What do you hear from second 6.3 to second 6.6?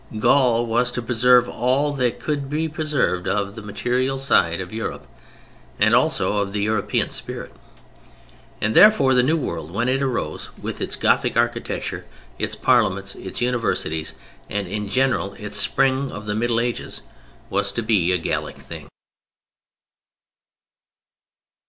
of